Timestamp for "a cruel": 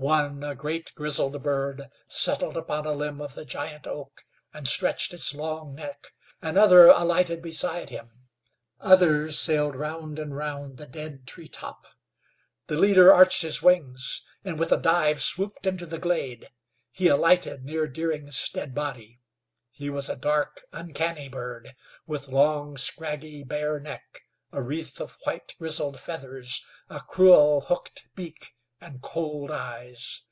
26.88-27.62